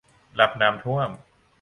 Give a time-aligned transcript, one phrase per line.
[0.39, 1.09] รับน้ำท่วม